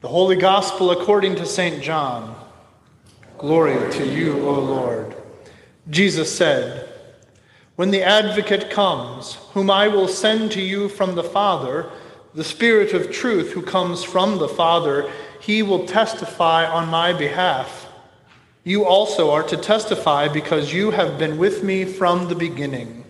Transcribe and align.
The 0.00 0.08
Holy 0.08 0.36
Gospel 0.36 0.92
according 0.92 1.36
to 1.36 1.44
St. 1.44 1.82
John. 1.82 2.34
Glory 3.36 3.92
to 3.92 4.06
you, 4.06 4.48
O 4.48 4.58
Lord. 4.58 5.14
Jesus 5.90 6.34
said, 6.34 6.88
When 7.76 7.90
the 7.90 8.02
advocate 8.02 8.70
comes, 8.70 9.34
whom 9.52 9.70
I 9.70 9.88
will 9.88 10.08
send 10.08 10.52
to 10.52 10.62
you 10.62 10.88
from 10.88 11.16
the 11.16 11.22
Father, 11.22 11.90
the 12.32 12.42
Spirit 12.42 12.94
of 12.94 13.12
truth 13.12 13.52
who 13.52 13.60
comes 13.60 14.02
from 14.02 14.38
the 14.38 14.48
Father, 14.48 15.12
he 15.38 15.62
will 15.62 15.86
testify 15.86 16.64
on 16.64 16.88
my 16.88 17.12
behalf. 17.12 17.86
You 18.64 18.86
also 18.86 19.30
are 19.30 19.42
to 19.42 19.56
testify 19.58 20.28
because 20.28 20.72
you 20.72 20.92
have 20.92 21.18
been 21.18 21.36
with 21.36 21.62
me 21.62 21.84
from 21.84 22.28
the 22.28 22.34
beginning. 22.34 23.04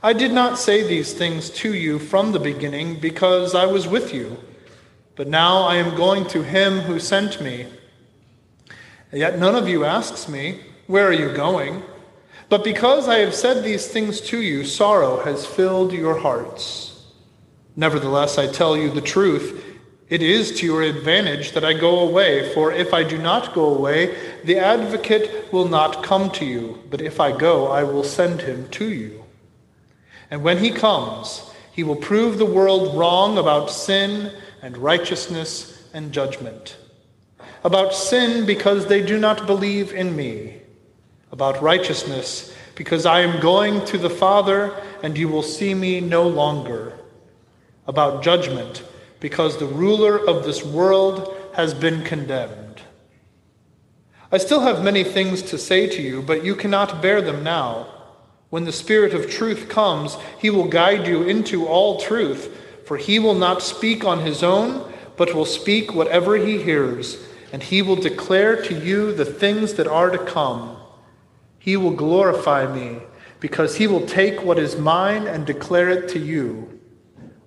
I 0.00 0.12
did 0.12 0.30
not 0.30 0.60
say 0.60 0.84
these 0.84 1.12
things 1.12 1.50
to 1.50 1.74
you 1.74 1.98
from 1.98 2.30
the 2.30 2.38
beginning 2.38 3.00
because 3.00 3.56
I 3.56 3.66
was 3.66 3.88
with 3.88 4.14
you. 4.14 4.38
But 5.16 5.28
now 5.28 5.62
I 5.62 5.76
am 5.76 5.96
going 5.96 6.26
to 6.28 6.42
him 6.42 6.80
who 6.80 6.98
sent 6.98 7.40
me. 7.40 7.66
Yet 9.12 9.38
none 9.38 9.56
of 9.56 9.68
you 9.68 9.84
asks 9.84 10.28
me, 10.28 10.60
Where 10.86 11.06
are 11.06 11.12
you 11.12 11.32
going? 11.32 11.82
But 12.48 12.64
because 12.64 13.08
I 13.08 13.18
have 13.18 13.34
said 13.34 13.62
these 13.62 13.86
things 13.86 14.20
to 14.22 14.40
you, 14.40 14.64
sorrow 14.64 15.22
has 15.22 15.46
filled 15.46 15.92
your 15.92 16.18
hearts. 16.18 17.06
Nevertheless, 17.76 18.38
I 18.38 18.46
tell 18.50 18.76
you 18.76 18.90
the 18.90 19.00
truth. 19.00 19.64
It 20.08 20.22
is 20.22 20.58
to 20.58 20.66
your 20.66 20.82
advantage 20.82 21.52
that 21.52 21.64
I 21.64 21.72
go 21.72 22.00
away, 22.00 22.52
for 22.52 22.72
if 22.72 22.92
I 22.92 23.04
do 23.04 23.16
not 23.16 23.54
go 23.54 23.72
away, 23.72 24.16
the 24.42 24.58
advocate 24.58 25.52
will 25.52 25.68
not 25.68 26.02
come 26.02 26.30
to 26.32 26.44
you. 26.44 26.82
But 26.90 27.00
if 27.00 27.20
I 27.20 27.30
go, 27.30 27.68
I 27.68 27.84
will 27.84 28.02
send 28.02 28.40
him 28.40 28.68
to 28.70 28.88
you. 28.88 29.24
And 30.28 30.42
when 30.42 30.58
he 30.58 30.70
comes, 30.70 31.48
he 31.72 31.84
will 31.84 31.96
prove 31.96 32.38
the 32.38 32.44
world 32.44 32.98
wrong 32.98 33.38
about 33.38 33.70
sin 33.70 34.32
and 34.62 34.76
righteousness 34.76 35.88
and 35.92 36.12
judgment. 36.12 36.76
About 37.64 37.94
sin, 37.94 38.46
because 38.46 38.86
they 38.86 39.04
do 39.04 39.18
not 39.18 39.46
believe 39.46 39.92
in 39.92 40.16
me. 40.16 40.62
About 41.32 41.62
righteousness, 41.62 42.54
because 42.74 43.06
I 43.06 43.20
am 43.20 43.40
going 43.40 43.84
to 43.86 43.98
the 43.98 44.10
Father, 44.10 44.74
and 45.02 45.16
you 45.16 45.28
will 45.28 45.42
see 45.42 45.74
me 45.74 46.00
no 46.00 46.26
longer. 46.26 46.98
About 47.86 48.22
judgment, 48.22 48.82
because 49.20 49.58
the 49.58 49.66
ruler 49.66 50.18
of 50.18 50.44
this 50.44 50.64
world 50.64 51.36
has 51.54 51.74
been 51.74 52.02
condemned. 52.04 52.80
I 54.32 54.38
still 54.38 54.60
have 54.60 54.84
many 54.84 55.02
things 55.02 55.42
to 55.42 55.58
say 55.58 55.88
to 55.88 56.02
you, 56.02 56.22
but 56.22 56.44
you 56.44 56.54
cannot 56.54 57.02
bear 57.02 57.20
them 57.20 57.42
now. 57.42 57.88
When 58.48 58.64
the 58.64 58.72
Spirit 58.72 59.12
of 59.12 59.30
truth 59.30 59.68
comes, 59.68 60.16
he 60.38 60.50
will 60.50 60.68
guide 60.68 61.06
you 61.06 61.22
into 61.22 61.66
all 61.66 62.00
truth 62.00 62.56
for 62.90 62.96
he 62.96 63.20
will 63.20 63.36
not 63.36 63.62
speak 63.62 64.04
on 64.04 64.18
his 64.18 64.42
own, 64.42 64.92
but 65.16 65.32
will 65.32 65.44
speak 65.44 65.94
whatever 65.94 66.36
he 66.36 66.60
hears, 66.60 67.24
and 67.52 67.62
he 67.62 67.82
will 67.82 67.94
declare 67.94 68.60
to 68.60 68.74
you 68.74 69.12
the 69.14 69.24
things 69.24 69.74
that 69.74 69.86
are 69.86 70.10
to 70.10 70.18
come. 70.18 70.76
He 71.60 71.76
will 71.76 71.92
glorify 71.92 72.66
me, 72.66 72.98
because 73.38 73.76
he 73.76 73.86
will 73.86 74.04
take 74.08 74.42
what 74.42 74.58
is 74.58 74.76
mine 74.76 75.28
and 75.28 75.46
declare 75.46 75.88
it 75.88 76.08
to 76.08 76.18
you. 76.18 76.80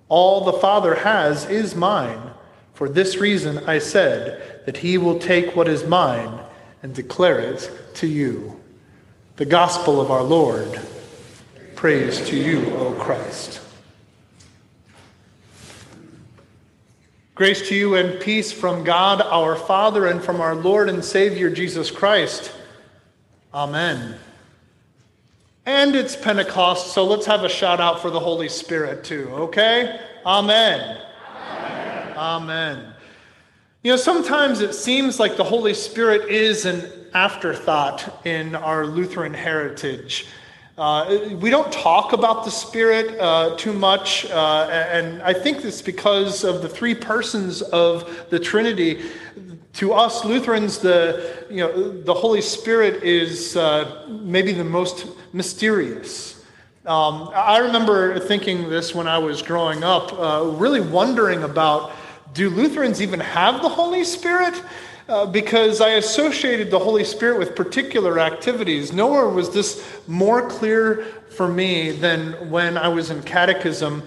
All 0.08 0.46
the 0.46 0.58
Father 0.60 0.94
has 0.94 1.44
is 1.50 1.74
mine. 1.74 2.30
For 2.72 2.88
this 2.88 3.18
reason 3.18 3.58
I 3.68 3.80
said 3.80 4.62
that 4.64 4.78
he 4.78 4.96
will 4.96 5.18
take 5.18 5.54
what 5.54 5.68
is 5.68 5.84
mine 5.84 6.40
and 6.82 6.94
declare 6.94 7.40
it 7.40 7.70
to 7.96 8.06
you. 8.06 8.58
The 9.36 9.44
gospel 9.44 10.00
of 10.00 10.10
our 10.10 10.22
Lord. 10.22 10.80
Praise 11.74 12.26
to 12.30 12.34
you, 12.34 12.74
O 12.76 12.94
Christ. 12.94 13.60
Grace 17.34 17.68
to 17.68 17.74
you 17.74 17.96
and 17.96 18.20
peace 18.20 18.52
from 18.52 18.84
God 18.84 19.20
our 19.20 19.56
Father 19.56 20.06
and 20.06 20.22
from 20.22 20.40
our 20.40 20.54
Lord 20.54 20.88
and 20.88 21.04
Savior 21.04 21.50
Jesus 21.50 21.90
Christ. 21.90 22.52
Amen. 23.52 24.16
And 25.66 25.96
it's 25.96 26.14
Pentecost, 26.14 26.92
so 26.92 27.04
let's 27.04 27.26
have 27.26 27.42
a 27.42 27.48
shout 27.48 27.80
out 27.80 28.00
for 28.00 28.10
the 28.10 28.20
Holy 28.20 28.48
Spirit 28.48 29.02
too, 29.02 29.28
okay? 29.32 29.98
Amen. 30.24 31.00
Amen. 31.36 32.16
Amen. 32.16 32.94
You 33.82 33.90
know, 33.90 33.96
sometimes 33.96 34.60
it 34.60 34.72
seems 34.72 35.18
like 35.18 35.36
the 35.36 35.42
Holy 35.42 35.74
Spirit 35.74 36.30
is 36.30 36.66
an 36.66 36.88
afterthought 37.14 38.24
in 38.24 38.54
our 38.54 38.86
Lutheran 38.86 39.34
heritage. 39.34 40.28
Uh, 40.76 41.36
we 41.40 41.50
don't 41.50 41.72
talk 41.72 42.12
about 42.12 42.44
the 42.44 42.50
Spirit 42.50 43.16
uh, 43.20 43.54
too 43.56 43.72
much, 43.72 44.26
uh, 44.26 44.66
and 44.68 45.22
I 45.22 45.32
think 45.32 45.64
it's 45.64 45.80
because 45.80 46.42
of 46.42 46.62
the 46.62 46.68
three 46.68 46.96
persons 46.96 47.62
of 47.62 48.28
the 48.30 48.40
Trinity. 48.40 49.08
To 49.74 49.92
us 49.92 50.24
Lutherans, 50.24 50.78
the, 50.78 51.46
you 51.48 51.58
know, 51.58 52.00
the 52.00 52.12
Holy 52.12 52.40
Spirit 52.40 53.04
is 53.04 53.56
uh, 53.56 54.04
maybe 54.08 54.52
the 54.52 54.64
most 54.64 55.06
mysterious. 55.32 56.44
Um, 56.86 57.30
I 57.32 57.58
remember 57.58 58.18
thinking 58.18 58.68
this 58.68 58.96
when 58.96 59.06
I 59.06 59.18
was 59.18 59.42
growing 59.42 59.84
up, 59.84 60.12
uh, 60.12 60.42
really 60.44 60.80
wondering 60.80 61.44
about 61.44 61.92
do 62.32 62.50
Lutherans 62.50 63.00
even 63.00 63.20
have 63.20 63.62
the 63.62 63.68
Holy 63.68 64.02
Spirit? 64.02 64.60
Uh, 65.06 65.26
because 65.26 65.82
I 65.82 65.90
associated 65.90 66.70
the 66.70 66.78
Holy 66.78 67.04
Spirit 67.04 67.38
with 67.38 67.54
particular 67.54 68.18
activities. 68.18 68.90
Nowhere 68.90 69.28
was 69.28 69.52
this 69.52 69.86
more 70.06 70.48
clear 70.48 71.04
for 71.28 71.46
me 71.46 71.90
than 71.90 72.48
when 72.48 72.78
I 72.78 72.88
was 72.88 73.10
in 73.10 73.22
catechism. 73.22 74.02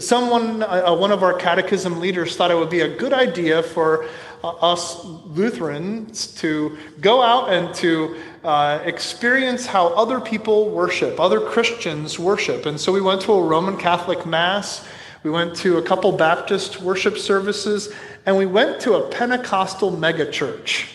Someone, 0.00 0.64
uh, 0.64 0.92
one 0.92 1.12
of 1.12 1.22
our 1.22 1.34
catechism 1.34 2.00
leaders, 2.00 2.34
thought 2.34 2.50
it 2.50 2.56
would 2.56 2.68
be 2.68 2.80
a 2.80 2.96
good 2.96 3.12
idea 3.12 3.62
for 3.62 4.08
uh, 4.42 4.48
us 4.48 5.04
Lutherans 5.04 6.26
to 6.40 6.76
go 7.00 7.22
out 7.22 7.52
and 7.52 7.72
to 7.76 8.16
uh, 8.42 8.80
experience 8.84 9.66
how 9.66 9.94
other 9.94 10.20
people 10.20 10.70
worship, 10.70 11.20
other 11.20 11.40
Christians 11.40 12.18
worship. 12.18 12.66
And 12.66 12.80
so 12.80 12.90
we 12.90 13.00
went 13.00 13.20
to 13.22 13.34
a 13.34 13.40
Roman 13.40 13.76
Catholic 13.76 14.26
Mass. 14.26 14.84
We 15.22 15.30
went 15.30 15.54
to 15.56 15.76
a 15.76 15.82
couple 15.82 16.12
Baptist 16.12 16.80
worship 16.80 17.18
services, 17.18 17.92
and 18.24 18.38
we 18.38 18.46
went 18.46 18.80
to 18.80 18.94
a 18.94 19.08
Pentecostal 19.10 19.92
megachurch. 19.92 20.86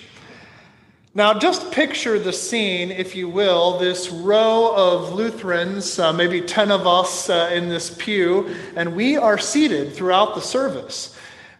Now, 1.13 1.37
just 1.37 1.71
picture 1.71 2.17
the 2.17 2.33
scene, 2.33 2.89
if 2.89 3.15
you 3.15 3.29
will, 3.29 3.77
this 3.77 4.09
row 4.09 4.73
of 4.75 5.13
Lutherans, 5.13 5.99
uh, 5.99 6.11
maybe 6.11 6.41
10 6.41 6.71
of 6.71 6.87
us 6.87 7.29
uh, 7.29 7.51
in 7.53 7.69
this 7.69 7.95
pew, 7.97 8.53
and 8.75 8.95
we 8.95 9.15
are 9.15 9.37
seated 9.37 9.93
throughout 9.93 10.33
the 10.33 10.41
service. 10.41 11.15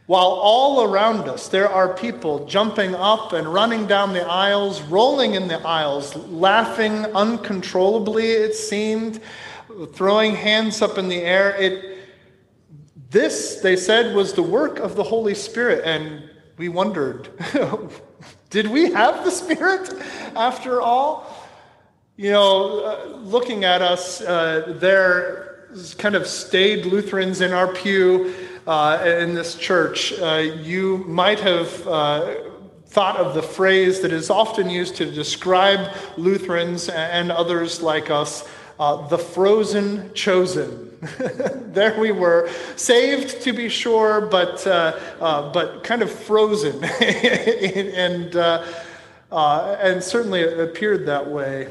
While 0.07 0.27
all 0.27 0.83
around 0.83 1.29
us 1.29 1.47
there 1.47 1.69
are 1.69 1.93
people 1.93 2.47
jumping 2.47 2.95
up 2.95 3.31
and 3.31 3.47
running 3.47 3.85
down 3.85 4.13
the 4.13 4.25
aisles, 4.25 4.81
rolling 4.81 5.35
in 5.35 5.47
the 5.47 5.65
aisles, 5.65 6.15
laughing 6.15 7.05
uncontrollably, 7.15 8.31
it 8.31 8.55
seemed, 8.55 9.21
throwing 9.93 10.35
hands 10.35 10.81
up 10.81 10.97
in 10.97 11.09
the 11.09 11.21
air. 11.21 11.55
It, 11.55 11.94
this, 13.15 13.61
they 13.61 13.77
said, 13.77 14.13
was 14.13 14.33
the 14.33 14.43
work 14.43 14.77
of 14.77 14.97
the 14.97 15.03
Holy 15.03 15.33
Spirit. 15.33 15.85
And 15.85 16.29
we 16.57 16.67
wondered, 16.67 17.29
did 18.49 18.67
we 18.67 18.91
have 18.91 19.23
the 19.23 19.31
Spirit 19.31 19.89
after 20.35 20.81
all? 20.81 21.33
You 22.17 22.31
know, 22.31 22.79
uh, 22.81 23.15
looking 23.15 23.63
at 23.63 23.81
us, 23.81 24.19
uh, 24.19 24.75
there 24.81 25.69
kind 25.97 26.15
of 26.15 26.27
staid 26.27 26.85
Lutherans 26.85 27.39
in 27.39 27.53
our 27.53 27.73
pew 27.73 28.35
uh, 28.67 29.01
in 29.05 29.33
this 29.33 29.55
church. 29.55 30.11
Uh, 30.19 30.51
you 30.61 30.97
might 31.07 31.39
have 31.39 31.87
uh, 31.87 32.35
thought 32.87 33.15
of 33.15 33.33
the 33.33 33.41
phrase 33.41 34.01
that 34.01 34.11
is 34.11 34.29
often 34.29 34.69
used 34.69 34.97
to 34.97 35.09
describe 35.09 35.95
Lutherans 36.17 36.89
and 36.89 37.31
others 37.31 37.81
like 37.81 38.09
us 38.09 38.45
uh, 38.77 39.07
the 39.07 39.17
frozen 39.17 40.13
chosen. 40.13 40.94
there 41.73 41.99
we 41.99 42.11
were, 42.11 42.49
saved 42.75 43.41
to 43.41 43.53
be 43.53 43.69
sure, 43.69 44.21
but, 44.21 44.65
uh, 44.67 44.99
uh, 45.19 45.51
but 45.51 45.83
kind 45.83 46.01
of 46.01 46.11
frozen. 46.11 46.83
and, 47.01 48.35
uh, 48.35 48.65
uh, 49.31 49.77
and 49.81 50.03
certainly 50.03 50.41
it 50.41 50.59
appeared 50.59 51.05
that 51.05 51.29
way. 51.29 51.69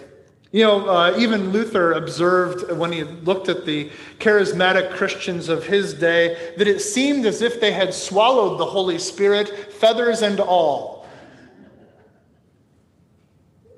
You 0.53 0.63
know, 0.63 0.89
uh, 0.89 1.17
even 1.19 1.51
Luther 1.51 1.95
observed 1.95 2.71
when 2.79 2.93
he 2.93 3.03
looked 3.03 3.49
at 3.49 3.67
the 3.67 3.91
charismatic 4.21 4.95
Christians 4.95 5.49
of 5.49 5.67
his 5.67 5.95
day 5.95 6.53
that 6.57 6.69
it 6.69 6.81
seemed 6.81 7.27
as 7.27 7.43
if 7.43 7.61
they 7.61 7.73
had 7.73 7.93
swallowed 7.93 8.61
the 8.61 8.67
Holy 8.67 9.01
Spirit, 9.01 9.73
feathers 9.73 10.23
and 10.23 10.39
all. 10.39 10.94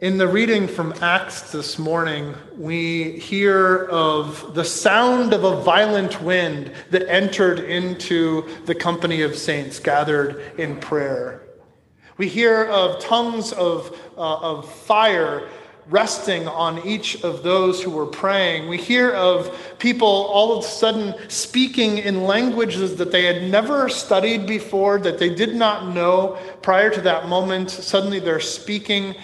In 0.03 0.19
the 0.19 0.29
reading 0.29 0.69
from 0.69 0.93
Acts 1.01 1.53
this 1.53 1.79
morning, 1.79 2.35
we 2.59 3.13
hear 3.13 3.85
of 3.87 4.55
the 4.55 4.63
sound 4.63 5.33
of 5.33 5.45
a 5.45 5.63
violent 5.63 6.21
wind 6.21 6.71
that 6.91 7.09
entered 7.09 7.61
into 7.61 8.47
the 8.67 8.75
company 8.75 9.23
of 9.23 9.39
saints 9.39 9.79
gathered 9.79 10.53
in 10.59 10.79
prayer. 10.81 11.45
We 12.19 12.29
hear 12.29 12.67
of 12.67 13.01
tongues 13.01 13.55
of, 13.55 13.99
uh, 14.19 14.37
of 14.37 14.71
fire 14.71 15.49
resting 15.89 16.47
on 16.47 16.87
each 16.87 17.25
of 17.25 17.43
those 17.43 17.83
who 17.83 17.91
were 17.91 18.05
praying. 18.05 18.69
We 18.69 18.77
hear 18.77 19.13
of 19.13 19.79
people 19.79 20.07
all 20.07 20.59
of 20.59 20.63
a 20.63 20.69
sudden 20.69 21.15
speaking 21.31 21.97
in 21.97 22.25
languages 22.25 22.97
that 22.97 23.13
they 23.13 23.25
had 23.25 23.51
never 23.51 23.89
studied 23.89 24.47
before, 24.47 24.99
that 24.99 25.17
they 25.17 25.35
did 25.35 25.55
not 25.55 25.95
know 25.95 26.39
prior 26.61 26.91
to 26.91 27.01
that 27.01 27.29
moment. 27.29 27.71
Suddenly 27.71 28.19
they're 28.21 28.41
speaking. 28.41 29.15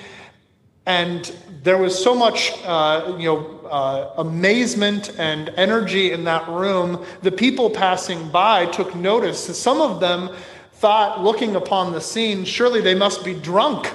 And 0.87 1.33
there 1.63 1.79
was 1.79 2.03
so 2.03 2.15
much, 2.15 2.53
uh, 2.65 3.17
you 3.19 3.27
know, 3.27 3.61
uh, 3.71 4.15
amazement 4.19 5.13
and 5.19 5.49
energy 5.51 6.13
in 6.13 6.25
that 6.25 6.49
room. 6.49 7.05
The 7.23 7.31
people 7.31 7.71
passing 7.71 8.29
by 8.31 8.67
took 8.67 8.95
notice. 8.95 9.59
Some 9.59 9.81
of 9.81 10.01
them 10.01 10.31
thought, 10.75 11.23
looking 11.23 11.55
upon 11.55 11.93
the 11.93 12.01
scene, 12.01 12.45
surely 12.45 12.81
they 12.81 12.95
must 12.95 13.25
be 13.25 13.35
drunk 13.35 13.93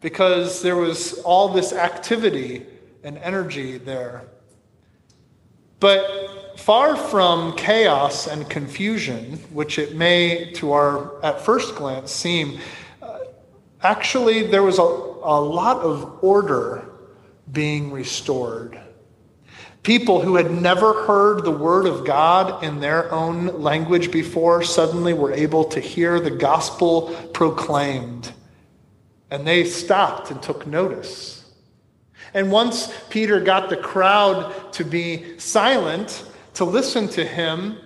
because 0.00 0.62
there 0.62 0.76
was 0.76 1.18
all 1.20 1.48
this 1.48 1.72
activity 1.72 2.64
and 3.02 3.18
energy 3.18 3.78
there. 3.78 4.24
But 5.80 6.56
far 6.56 6.96
from 6.96 7.56
chaos 7.56 8.26
and 8.28 8.48
confusion, 8.48 9.38
which 9.52 9.78
it 9.78 9.94
may 9.94 10.52
to 10.54 10.72
our 10.72 11.22
at 11.24 11.40
first 11.40 11.74
glance 11.74 12.12
seem, 12.12 12.60
uh, 13.02 13.18
actually 13.82 14.46
there 14.46 14.62
was 14.62 14.78
a, 14.78 15.05
a 15.26 15.40
lot 15.40 15.78
of 15.78 16.22
order 16.22 16.88
being 17.50 17.92
restored. 17.92 18.80
People 19.82 20.20
who 20.20 20.36
had 20.36 20.50
never 20.50 21.04
heard 21.04 21.44
the 21.44 21.50
word 21.50 21.86
of 21.86 22.04
God 22.04 22.64
in 22.64 22.80
their 22.80 23.12
own 23.12 23.62
language 23.62 24.10
before 24.10 24.62
suddenly 24.62 25.12
were 25.12 25.32
able 25.32 25.64
to 25.66 25.80
hear 25.80 26.18
the 26.18 26.30
gospel 26.30 27.14
proclaimed. 27.32 28.32
And 29.30 29.46
they 29.46 29.64
stopped 29.64 30.30
and 30.30 30.42
took 30.42 30.66
notice. 30.66 31.44
And 32.34 32.50
once 32.50 32.92
Peter 33.10 33.40
got 33.40 33.70
the 33.70 33.76
crowd 33.76 34.72
to 34.72 34.84
be 34.84 35.38
silent, 35.38 36.24
to 36.54 36.64
listen 36.64 37.08
to 37.10 37.24
him, 37.24 37.78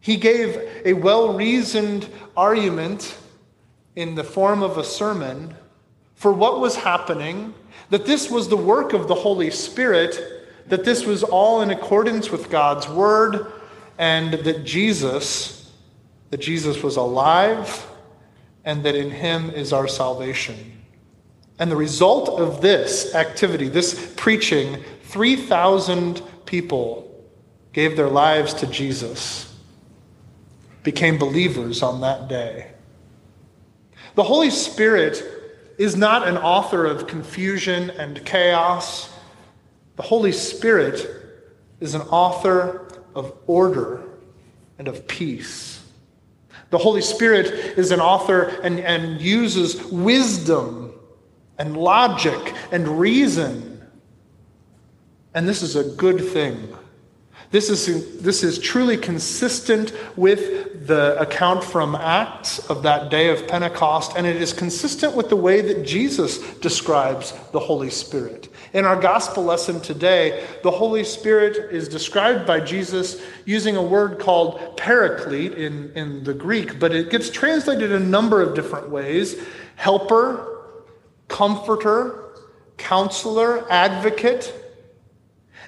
he 0.00 0.16
gave 0.16 0.56
a 0.84 0.92
well 0.92 1.34
reasoned 1.34 2.08
argument 2.36 3.16
in 3.96 4.14
the 4.14 4.22
form 4.22 4.62
of 4.62 4.78
a 4.78 4.84
sermon 4.84 5.56
for 6.16 6.32
what 6.32 6.60
was 6.60 6.76
happening, 6.76 7.54
that 7.90 8.06
this 8.06 8.30
was 8.30 8.48
the 8.48 8.56
work 8.56 8.92
of 8.92 9.06
the 9.06 9.14
Holy 9.14 9.50
Spirit, 9.50 10.18
that 10.66 10.84
this 10.84 11.06
was 11.06 11.22
all 11.22 11.62
in 11.62 11.70
accordance 11.70 12.30
with 12.30 12.50
God's 12.50 12.88
word, 12.88 13.52
and 13.98 14.32
that 14.32 14.64
Jesus, 14.64 15.72
that 16.30 16.40
Jesus 16.40 16.82
was 16.82 16.96
alive 16.96 17.86
and 18.64 18.82
that 18.84 18.96
in 18.96 19.10
him 19.10 19.50
is 19.50 19.72
our 19.72 19.86
salvation. 19.86 20.82
And 21.58 21.70
the 21.70 21.76
result 21.76 22.28
of 22.40 22.60
this 22.60 23.14
activity, 23.14 23.68
this 23.68 24.12
preaching, 24.16 24.82
3,000 25.04 26.20
people 26.44 27.24
gave 27.72 27.96
their 27.96 28.08
lives 28.08 28.54
to 28.54 28.66
Jesus, 28.66 29.54
became 30.82 31.16
believers 31.16 31.82
on 31.82 32.00
that 32.00 32.28
day. 32.28 32.72
The 34.16 34.24
Holy 34.24 34.50
Spirit 34.50 35.35
is 35.78 35.96
not 35.96 36.26
an 36.26 36.36
author 36.36 36.86
of 36.86 37.06
confusion 37.06 37.90
and 37.90 38.24
chaos. 38.24 39.12
The 39.96 40.02
Holy 40.02 40.32
Spirit 40.32 41.06
is 41.80 41.94
an 41.94 42.02
author 42.02 42.88
of 43.14 43.32
order 43.46 44.02
and 44.78 44.88
of 44.88 45.06
peace. 45.06 45.82
The 46.70 46.78
Holy 46.78 47.02
Spirit 47.02 47.46
is 47.78 47.90
an 47.92 48.00
author 48.00 48.42
and, 48.62 48.80
and 48.80 49.20
uses 49.20 49.82
wisdom 49.86 50.92
and 51.58 51.76
logic 51.76 52.54
and 52.72 52.86
reason. 52.98 53.82
And 55.34 55.48
this 55.48 55.62
is 55.62 55.76
a 55.76 55.84
good 55.84 56.20
thing. 56.20 56.76
This 57.50 57.70
is, 57.70 58.20
this 58.20 58.42
is 58.42 58.58
truly 58.58 58.96
consistent 58.96 59.92
with 60.16 60.86
the 60.86 61.18
account 61.20 61.64
from 61.64 61.94
Acts 61.94 62.58
of 62.70 62.82
that 62.82 63.10
day 63.10 63.28
of 63.30 63.46
Pentecost, 63.46 64.12
and 64.16 64.26
it 64.26 64.36
is 64.36 64.52
consistent 64.52 65.14
with 65.14 65.28
the 65.28 65.36
way 65.36 65.60
that 65.60 65.84
Jesus 65.84 66.38
describes 66.58 67.32
the 67.52 67.58
Holy 67.58 67.90
Spirit. 67.90 68.48
In 68.72 68.84
our 68.84 69.00
gospel 69.00 69.44
lesson 69.44 69.80
today, 69.80 70.44
the 70.62 70.70
Holy 70.70 71.04
Spirit 71.04 71.72
is 71.72 71.88
described 71.88 72.46
by 72.46 72.60
Jesus 72.60 73.22
using 73.44 73.76
a 73.76 73.82
word 73.82 74.18
called 74.18 74.76
paraclete 74.76 75.54
in, 75.54 75.92
in 75.92 76.24
the 76.24 76.34
Greek, 76.34 76.78
but 76.78 76.94
it 76.94 77.10
gets 77.10 77.30
translated 77.30 77.92
a 77.92 78.00
number 78.00 78.42
of 78.42 78.54
different 78.54 78.90
ways 78.90 79.40
helper, 79.76 80.64
comforter, 81.28 82.24
counselor, 82.76 83.70
advocate. 83.70 84.52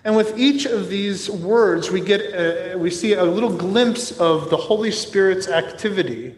And 0.05 0.17
with 0.17 0.39
each 0.39 0.65
of 0.65 0.89
these 0.89 1.29
words, 1.29 1.91
we, 1.91 2.01
get 2.01 2.21
a, 2.21 2.77
we 2.77 2.91
see 2.91 3.15
a 3.15 3.25
little 3.25 3.55
glimpse 3.55 4.13
of 4.19 4.51
the 4.51 4.57
Holy 4.57 4.91
Spirit's 4.91 5.49
activity. 5.49 6.37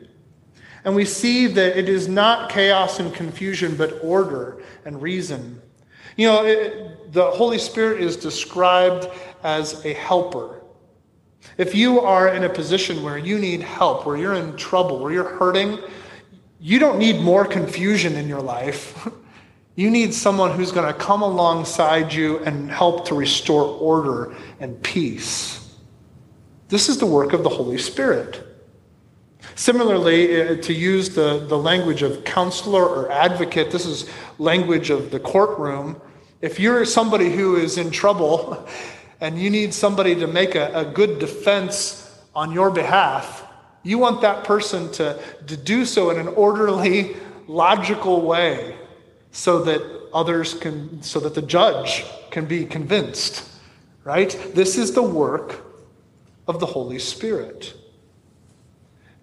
And 0.85 0.95
we 0.95 1.05
see 1.05 1.47
that 1.47 1.79
it 1.79 1.89
is 1.89 2.09
not 2.09 2.51
chaos 2.51 3.01
and 3.01 3.13
confusion, 3.13 3.77
but 3.77 4.01
order 4.03 4.63
and 4.85 5.01
reason. 5.01 5.61
You 6.17 6.29
know, 6.29 6.45
it, 6.45 7.13
the 7.13 7.31
Holy 7.31 7.59
Spirit 7.59 8.01
is 8.01 8.17
described 8.17 9.09
as 9.43 9.85
a 9.85 9.93
helper. 9.93 10.63
If 11.59 11.75
you 11.75 12.01
are 12.01 12.29
in 12.29 12.45
a 12.45 12.49
position 12.49 13.03
where 13.03 13.19
you 13.19 13.39
need 13.39 13.61
help, 13.61 14.07
where 14.07 14.17
you're 14.17 14.35
in 14.35 14.57
trouble, 14.57 14.99
where 14.99 15.13
you're 15.13 15.37
hurting, 15.37 15.79
you 16.61 16.79
don't 16.79 16.99
need 16.99 17.21
more 17.21 17.45
confusion 17.45 18.15
in 18.17 18.29
your 18.29 18.43
life. 18.43 19.09
You 19.81 19.91
need 19.91 20.13
someone 20.13 20.51
who's 20.51 20.73
going 20.73 20.93
to 20.93 20.93
come 20.93 21.23
alongside 21.23 22.13
you 22.13 22.41
and 22.41 22.71
help 22.71 23.09
to 23.09 23.15
restore 23.15 23.65
order 23.65 24.37
and 24.61 24.83
peace. 24.83 25.75
This 26.69 26.91
is 26.91 26.99
the 26.99 27.07
work 27.07 27.33
of 27.33 27.45
the 27.45 27.49
Holy 27.49 27.79
Spirit. 27.79 28.47
Similarly, 29.55 30.43
uh, 30.43 30.57
to 30.61 30.75
use 30.75 31.15
the, 31.15 31.47
the 31.49 31.57
language 31.57 32.03
of 32.03 32.25
counselor 32.25 32.85
or 32.85 33.11
advocate, 33.11 33.71
this 33.71 33.87
is 33.87 34.07
language 34.37 34.91
of 34.91 35.11
the 35.11 35.19
courtroom. 35.19 35.99
If 36.43 36.61
you're 36.61 36.85
somebody 36.85 37.31
who 37.31 37.57
is 37.57 37.79
in 37.79 37.91
trouble 37.91 38.69
and 39.23 39.41
you 39.41 39.49
need 39.49 39.73
somebody 39.73 40.15
to 40.17 40.27
make 40.27 40.57
a, 40.57 40.71
a 40.75 40.85
good 40.85 41.19
defense 41.19 42.21
on 42.35 42.53
your 42.53 42.71
behalf, 42.71 43.47
you 43.83 43.97
want 43.97 44.21
that 44.21 44.45
person 44.45 44.93
to, 44.93 45.19
to 45.47 45.57
do 45.57 45.87
so 45.87 46.11
in 46.11 46.19
an 46.19 46.29
orderly, 46.29 47.17
logical 47.49 48.21
way 48.21 48.77
so 49.33 49.63
that 49.63 49.83
others 50.13 50.55
can, 50.55 51.03
so 51.03 51.21
that 51.21 51.35
the 51.35 51.43
judge 51.43 52.05
can 52.31 52.47
be 52.47 52.65
convinced, 52.65 53.49
right? 54.05 54.31
This 54.55 54.77
is 54.77 54.93
the 54.93 55.03
work 55.03 55.65
of 56.49 56.61
the 56.61 56.67
Holy 56.67 56.99
Spirit. 56.99 57.75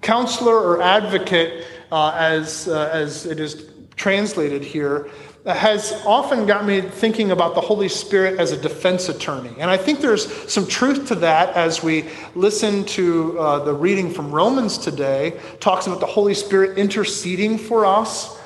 Counselor 0.01 0.55
or 0.55 0.81
advocate, 0.81 1.65
uh, 1.91 2.13
as, 2.15 2.67
uh, 2.67 2.89
as 2.93 3.25
it 3.25 3.39
is 3.39 3.70
translated 3.96 4.63
here, 4.63 5.10
has 5.46 5.93
often 6.05 6.46
got 6.46 6.65
me 6.65 6.81
thinking 6.81 7.31
about 7.31 7.55
the 7.55 7.62
Holy 7.62 7.88
Spirit 7.88 8.38
as 8.38 8.51
a 8.51 8.58
defense 8.58 9.08
attorney. 9.08 9.53
And 9.60 9.72
I 9.72 9.77
think 9.77 10.01
there's 10.01 10.51
some 10.51 10.67
truth 10.67 11.08
to 11.08 11.15
that 11.15 11.55
as 11.55 11.81
we 11.81 12.10
listen 12.36 12.84
to 12.86 13.39
uh, 13.39 13.60
the 13.63 13.74
reading 13.74 14.12
from 14.12 14.31
Romans 14.31 14.77
today, 14.77 15.39
talks 15.62 15.88
about 15.88 16.01
the 16.01 16.05
Holy 16.05 16.34
Spirit 16.34 16.77
interceding 16.77 17.58
for 17.58 17.86
us 17.86 18.37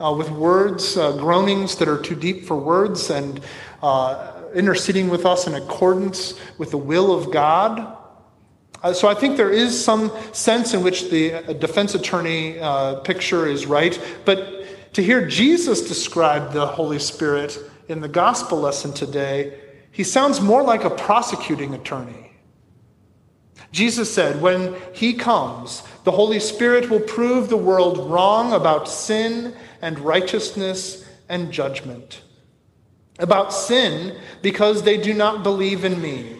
uh, 0.00 0.14
with 0.16 0.30
words, 0.30 0.96
uh, 0.96 1.12
groanings 1.12 1.76
that 1.76 1.88
are 1.88 2.00
too 2.00 2.14
deep 2.14 2.44
for 2.44 2.56
words, 2.56 3.10
and 3.10 3.40
uh, 3.82 4.42
interceding 4.54 5.08
with 5.08 5.26
us 5.26 5.46
in 5.46 5.54
accordance 5.54 6.34
with 6.56 6.70
the 6.70 6.78
will 6.78 7.12
of 7.12 7.30
God. 7.32 7.96
Uh, 8.82 8.92
so 8.92 9.08
I 9.08 9.14
think 9.14 9.36
there 9.36 9.50
is 9.50 9.84
some 9.84 10.12
sense 10.32 10.72
in 10.72 10.82
which 10.82 11.10
the 11.10 11.34
uh, 11.34 11.52
defense 11.54 11.94
attorney 11.94 12.60
picture 13.04 13.46
is 13.46 13.66
right. 13.66 14.00
But 14.24 14.94
to 14.94 15.02
hear 15.02 15.26
Jesus 15.26 15.88
describe 15.88 16.52
the 16.52 16.66
Holy 16.66 16.98
Spirit 16.98 17.58
in 17.88 18.00
the 18.00 18.08
gospel 18.08 18.60
lesson 18.60 18.92
today, 18.92 19.58
he 19.90 20.04
sounds 20.04 20.40
more 20.40 20.62
like 20.62 20.84
a 20.84 20.90
prosecuting 20.90 21.74
attorney. 21.74 22.27
Jesus 23.72 24.12
said, 24.12 24.40
When 24.40 24.76
he 24.92 25.14
comes, 25.14 25.82
the 26.04 26.12
Holy 26.12 26.40
Spirit 26.40 26.88
will 26.88 27.00
prove 27.00 27.48
the 27.48 27.56
world 27.56 28.10
wrong 28.10 28.52
about 28.52 28.88
sin 28.88 29.54
and 29.82 29.98
righteousness 30.00 31.06
and 31.28 31.52
judgment. 31.52 32.22
About 33.18 33.52
sin, 33.52 34.16
because 34.42 34.82
they 34.82 34.96
do 34.96 35.12
not 35.12 35.42
believe 35.42 35.84
in 35.84 36.00
me. 36.00 36.36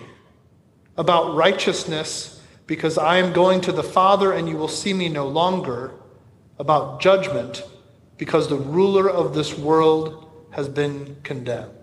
About 0.97 1.35
righteousness, 1.35 2.43
because 2.67 2.99
I 2.99 3.19
am 3.19 3.33
going 3.33 3.61
to 3.63 3.73
the 3.73 3.83
Father 3.83 4.33
and 4.33 4.49
you 4.49 4.57
will 4.57 4.69
see 4.69 4.93
me 4.93 5.09
no 5.09 5.27
longer. 5.27 5.93
About 6.59 7.01
judgment, 7.01 7.63
because 8.17 8.49
the 8.49 8.57
ruler 8.57 9.09
of 9.09 9.35
this 9.35 9.57
world 9.57 10.29
has 10.51 10.69
been 10.69 11.17
condemned. 11.23 11.78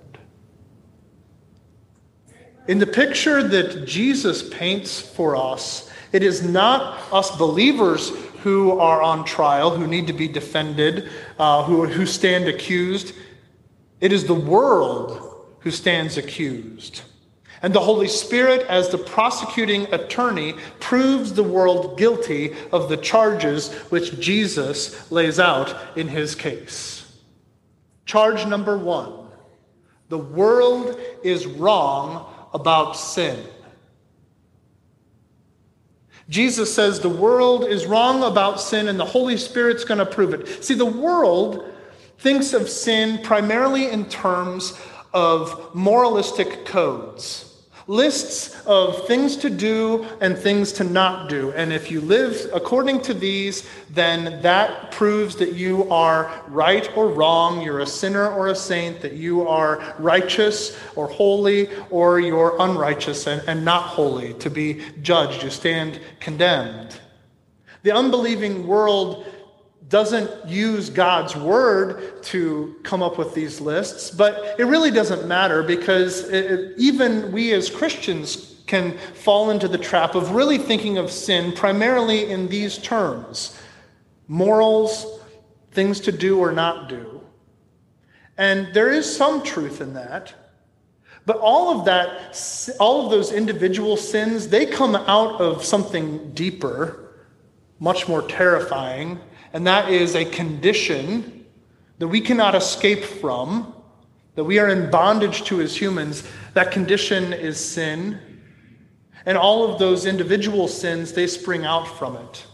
In 2.68 2.80
the 2.80 2.88
picture 2.88 3.48
that 3.48 3.86
Jesus 3.86 4.48
paints 4.50 5.00
for 5.00 5.36
us, 5.36 5.92
it 6.12 6.24
is 6.24 6.48
not 6.48 7.00
us 7.14 7.36
believers 7.38 8.10
who 8.42 8.80
are 8.80 9.02
on 9.02 9.26
trial, 9.26 9.70
who 9.70 9.86
need 9.86 10.08
to 10.08 10.14
be 10.14 10.28
defended, 10.28 11.10
uh, 11.38 11.64
who, 11.64 11.86
who 11.86 12.06
stand 12.06 12.48
accused. 12.48 13.14
It 14.02 14.12
is 14.12 14.26
the 14.26 14.34
world 14.34 15.46
who 15.60 15.72
stands 15.72 16.18
accused. 16.18 17.02
And 17.62 17.74
the 17.74 17.80
Holy 17.80 18.08
Spirit, 18.08 18.66
as 18.68 18.90
the 18.90 18.98
prosecuting 18.98 19.92
attorney, 19.94 20.54
proves 20.80 21.34
the 21.34 21.44
world 21.44 21.98
guilty 21.98 22.54
of 22.72 22.90
the 22.90 22.98
charges 22.98 23.72
which 23.90 24.20
Jesus 24.20 25.12
lays 25.12 25.40
out 25.40 25.76
in 25.96 26.08
his 26.08 26.36
case. 26.36 27.12
Charge 28.06 28.46
number 28.46 28.78
one 28.78 29.26
the 30.10 30.18
world 30.20 31.00
is 31.24 31.48
wrong 31.48 32.32
about 32.56 32.96
sin. 32.96 33.38
Jesus 36.28 36.74
says 36.74 37.00
the 37.00 37.10
world 37.10 37.66
is 37.66 37.86
wrong 37.86 38.24
about 38.24 38.60
sin 38.60 38.88
and 38.88 39.00
the 39.00 39.06
Holy 39.06 39.38
Spirit's 39.38 39.84
going 39.84 40.00
to 40.00 40.06
prove 40.06 40.34
it. 40.34 40.64
See, 40.64 40.74
the 40.74 40.84
world 40.84 41.72
thinks 42.18 42.54
of 42.54 42.68
sin 42.68 43.20
primarily 43.22 43.92
in 43.92 44.10
terms 44.10 44.80
of 45.14 45.76
moralistic 45.76 46.66
codes 46.66 47.45
lists 47.88 48.60
of 48.66 49.06
things 49.06 49.38
to 49.38 49.50
do 49.50 50.08
and 50.20 50.38
things 50.38 50.72
to 50.74 50.84
not 50.84 51.30
do. 51.30 51.52
And 51.52 51.72
if 51.72 51.92
you 51.92 52.02
live 52.02 52.50
according 52.54 53.02
to 53.02 53.14
these, 53.14 53.68
then 53.92 54.42
that 54.42 54.92
proves 54.92 55.36
that 55.36 55.54
you 55.54 55.90
are 55.92 56.32
right 56.48 56.90
or 56.98 57.10
wrong, 57.10 57.62
you're 57.62 57.82
a 57.82 57.86
sinner 57.86 58.32
or 58.32 58.48
a 58.48 58.56
saint, 58.56 59.02
that 59.02 59.14
you 59.14 59.48
are 59.48 59.96
righteous 60.00 60.78
or 60.96 61.08
holy, 61.08 61.70
or 61.92 62.20
you're 62.20 62.56
unrighteous 62.60 63.28
and, 63.28 63.48
and 63.48 63.64
not 63.64 63.84
holy. 63.84 64.34
To 64.36 64.50
be 64.50 64.82
judged, 65.02 65.44
you 65.44 65.52
stand 65.52 66.00
condemned. 66.20 67.00
The 67.84 67.92
unbelieving 67.92 68.66
world 68.66 69.28
doesn't 69.90 70.48
use 70.48 70.90
God's 70.90 71.36
word 71.36 72.24
to 72.24 72.76
come 72.84 73.04
up 73.04 73.18
with 73.18 73.34
these 73.34 73.62
lists, 73.62 74.10
but 74.10 74.60
it 74.60 74.66
really 74.66 74.92
doesn't 74.92 75.28
matter 75.28 75.62
because 75.62 76.28
it, 76.30 76.74
even 76.78 77.32
we 77.32 77.54
as 77.54 77.70
Christians 77.70 78.62
can 78.66 78.98
fall 79.14 79.52
into 79.52 79.68
the 79.68 79.78
trap 79.78 80.16
of 80.16 80.32
really 80.32 80.58
thinking 80.58 80.98
of 80.98 81.12
sin 81.12 81.52
primarily 81.52 82.32
in 82.32 82.48
these 82.48 82.78
terms 82.78 83.60
morals, 84.28 85.20
things 85.72 86.00
to 86.00 86.12
do 86.12 86.40
or 86.40 86.52
not 86.52 86.90
do. 86.90 87.22
And 88.38 88.74
there 88.74 88.90
is 88.90 89.16
some 89.16 89.44
truth 89.44 89.82
in 89.82 89.94
that. 89.94 90.34
But 91.26 91.38
all 91.38 91.80
of 91.80 91.86
that, 91.86 92.36
all 92.80 93.06
of 93.06 93.12
those 93.12 93.32
individual 93.32 93.98
sins, 93.98 94.48
they 94.48 94.66
come 94.66 94.96
out 94.96 95.40
of 95.42 95.64
something 95.64 96.32
deeper, 96.34 97.16
much 97.80 98.08
more 98.08 98.22
terrifying, 98.24 99.20
and 99.56 99.66
that 99.68 99.90
is 99.90 100.16
a 100.16 100.26
condition 100.26 101.46
that 102.00 102.10
we 102.10 102.20
cannot 102.20 102.56
escape 102.56 103.06
from, 103.06 103.74
that 104.36 104.44
we 104.44 104.60
are 104.60 104.68
in 104.68 104.92
bondage 104.92 105.46
to 105.46 105.62
as 105.62 105.74
humans. 105.74 106.28
That 106.56 106.72
condition 106.72 107.32
is 107.32 107.58
sin. 107.58 108.20
And 109.26 109.38
all 109.38 109.72
of 109.72 109.80
those 109.80 110.06
individual 110.06 110.68
sins, 110.68 111.14
they 111.14 111.26
spring 111.26 111.64
out 111.64 111.86
from 111.86 112.18
it. 112.18 112.46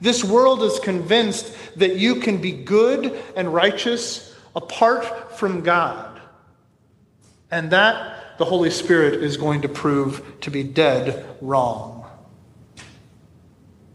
This 0.00 0.24
world 0.24 0.64
is 0.64 0.80
convinced 0.80 1.54
that 1.76 1.98
you 1.98 2.16
can 2.16 2.38
be 2.38 2.50
good 2.50 3.16
and 3.36 3.54
righteous 3.54 4.34
apart 4.56 5.38
from 5.38 5.60
God. 5.60 6.20
And 7.52 7.70
that 7.70 8.38
the 8.38 8.44
Holy 8.44 8.70
Spirit 8.70 9.22
is 9.22 9.36
going 9.36 9.62
to 9.62 9.68
prove 9.68 10.40
to 10.40 10.50
be 10.50 10.64
dead 10.64 11.24
wrong. 11.40 11.93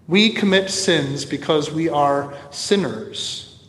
We 0.10 0.32
commit 0.32 0.72
sins 0.72 1.24
because 1.24 1.72
we 1.72 1.88
are 1.88 2.34
sinners. 2.50 3.64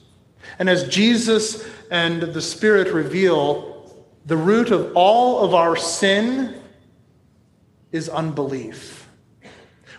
And 0.59 0.70
as 0.70 0.88
Jesus 0.88 1.68
and 1.90 2.23
the 2.23 2.40
Spirit 2.40 2.94
reveal, 2.94 3.94
the 4.25 4.38
root 4.38 4.70
of 4.70 4.92
all 4.94 5.44
of 5.44 5.52
our 5.52 5.76
sin 5.76 6.59
is 7.92 8.09
unbelief. 8.09 9.06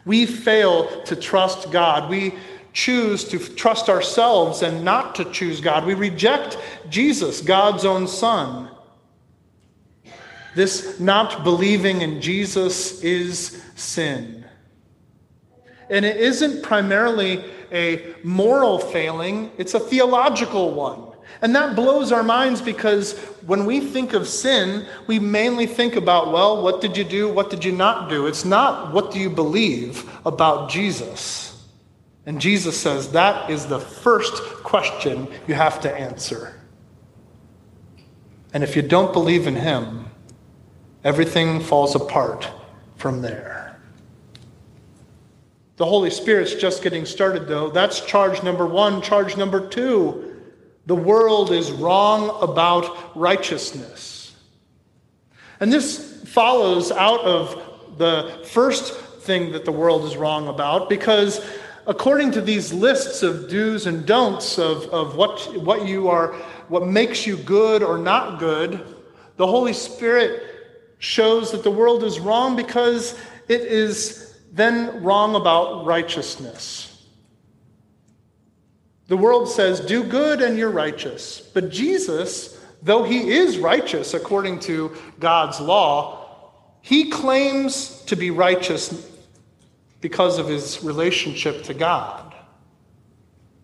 We 0.03 0.25
fail 0.25 1.03
to 1.03 1.15
trust 1.15 1.69
God. 1.69 2.10
We 2.10 2.33
choose 2.74 3.24
to 3.25 3.38
trust 3.38 3.88
ourselves 3.88 4.63
and 4.63 4.83
not 4.83 5.13
to 5.15 5.25
choose 5.25 5.62
God. 5.62 5.86
We 5.86 5.93
reject 5.93 6.57
Jesus, 6.89 7.41
God's 7.41 7.86
own 7.86 8.07
Son. 8.07 8.71
This 10.55 11.00
not 11.00 11.43
believing 11.43 12.01
in 12.01 12.19
Jesus 12.19 13.03
is 13.03 13.62
sin. 13.75 14.40
And 15.91 16.05
it 16.05 16.17
isn't 16.17 16.63
primarily 16.63 17.43
a 17.71 18.15
moral 18.24 18.79
failing, 18.79 19.51
it's 19.57 19.74
a 19.74 19.79
theological 19.79 20.74
one. 20.74 21.12
And 21.41 21.55
that 21.55 21.75
blows 21.75 22.12
our 22.12 22.24
minds 22.24 22.62
because 22.62 23.17
when 23.45 23.65
we 23.65 23.79
think 23.79 24.13
of 24.13 24.27
sin, 24.27 24.86
we 25.07 25.19
mainly 25.19 25.65
think 25.65 25.95
about, 25.95 26.31
well, 26.31 26.62
what 26.62 26.81
did 26.81 26.95
you 26.95 27.03
do? 27.03 27.31
What 27.31 27.50
did 27.50 27.65
you 27.65 27.71
not 27.71 28.10
do? 28.10 28.27
It's 28.27 28.45
not 28.45 28.93
what 28.93 29.12
do 29.12 29.19
you 29.19 29.29
believe 29.29 30.10
about 30.25 30.69
Jesus. 30.69 31.65
And 32.25 32.39
Jesus 32.39 32.79
says 32.79 33.12
that 33.12 33.50
is 33.50 33.65
the 33.65 33.79
first 33.79 34.33
question 34.63 35.27
you 35.48 35.55
have 35.55 35.81
to 35.81 35.93
answer. 35.93 36.60
And 38.53 38.63
if 38.63 38.75
you 38.75 38.81
don't 38.81 39.13
believe 39.13 39.48
in 39.48 39.55
him, 39.55 40.07
everything 41.03 41.60
falls 41.60 41.95
apart 41.95 42.50
from 42.98 43.21
there. 43.21 43.60
The 45.81 45.88
Holy 45.88 46.11
Spirit's 46.11 46.53
just 46.53 46.83
getting 46.83 47.07
started, 47.07 47.47
though. 47.47 47.71
That's 47.71 48.01
charge 48.01 48.43
number 48.43 48.67
one. 48.67 49.01
Charge 49.01 49.35
number 49.35 49.67
two 49.67 50.39
the 50.85 50.93
world 50.95 51.51
is 51.51 51.71
wrong 51.71 52.38
about 52.43 53.17
righteousness. 53.17 54.35
And 55.59 55.73
this 55.73 56.21
follows 56.27 56.91
out 56.91 57.21
of 57.21 57.97
the 57.97 58.45
first 58.45 58.93
thing 58.93 59.53
that 59.53 59.65
the 59.65 59.71
world 59.71 60.05
is 60.05 60.15
wrong 60.17 60.50
about 60.50 60.88
because 60.88 61.43
according 61.88 62.29
to 62.33 62.41
these 62.41 62.71
lists 62.71 63.23
of 63.23 63.50
do's 63.50 63.88
and 63.88 64.05
don'ts 64.05 64.59
of, 64.59 64.83
of 64.89 65.15
what, 65.15 65.39
what 65.63 65.88
you 65.88 66.09
are 66.09 66.33
what 66.67 66.85
makes 66.85 67.25
you 67.25 67.38
good 67.38 67.81
or 67.81 67.97
not 67.97 68.38
good 68.38 68.85
the 69.38 69.47
holy 69.47 69.73
spirit 69.73 70.43
shows 71.00 71.51
that 71.51 71.63
the 71.63 71.71
world 71.71 72.03
is 72.03 72.19
wrong 72.19 72.55
because 72.55 73.17
it 73.47 73.61
is 73.61 74.30
then 74.51 75.01
wrong 75.03 75.36
about 75.36 75.86
righteousness. 75.86 76.88
The 79.08 79.17
world 79.17 79.50
says, 79.50 79.79
do 79.79 80.03
good 80.03 80.41
and 80.41 80.58
you're 80.58 80.70
righteous. 80.70 81.41
But 81.53 81.70
Jesus, 81.70 82.60
though 82.81 83.03
he 83.03 83.29
is 83.29 83.58
righteous 83.58 84.13
according 84.13 84.60
to 84.62 84.96
God's 85.20 85.60
law, 85.60 86.51
he 86.81 87.10
claims 87.10 88.03
to 88.05 88.15
be 88.15 88.31
righteous 88.31 89.10
because 90.00 90.39
of 90.39 90.48
his 90.48 90.84
relationship 90.84 91.63
to 91.63 91.74
God. 91.74 92.34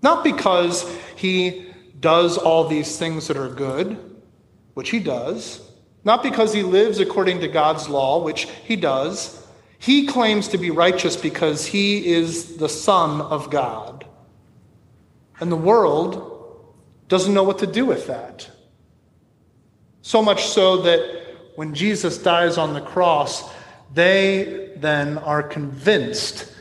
Not 0.01 0.23
because 0.23 0.89
he 1.15 1.73
does 1.99 2.37
all 2.37 2.67
these 2.67 2.97
things 2.97 3.27
that 3.27 3.37
are 3.37 3.49
good, 3.49 4.19
which 4.75 4.91
he 4.91 4.99
does. 4.99 5.61
Not 6.03 6.21
because 6.21 6.53
he 6.53 6.61
lives 6.61 6.99
according 6.99 7.39
to 7.39 7.47
God's 7.47 7.89
law, 7.89 8.23
which 8.23 8.47
he 8.65 8.75
does. 8.75 9.46
He 9.79 10.07
claims 10.07 10.47
to 10.49 10.57
be 10.57 10.71
righteous 10.71 11.15
because 11.15 11.65
he 11.67 12.07
is 12.07 12.57
the 12.57 12.69
Son 12.69 13.21
of 13.21 13.49
God. 13.49 14.05
And 15.39 15.51
the 15.51 15.55
world 15.55 16.75
doesn't 17.07 17.33
know 17.33 17.43
what 17.43 17.59
to 17.59 17.67
do 17.67 17.85
with 17.85 18.07
that. 18.07 18.49
So 20.01 20.21
much 20.21 20.45
so 20.45 20.77
that 20.77 21.35
when 21.55 21.73
Jesus 21.73 22.17
dies 22.17 22.57
on 22.57 22.73
the 22.73 22.81
cross, 22.81 23.43
they 23.93 24.73
then 24.77 25.17
are 25.19 25.43
convinced 25.43 26.51